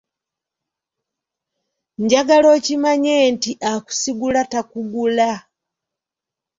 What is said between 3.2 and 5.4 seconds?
nti akusigula takugula.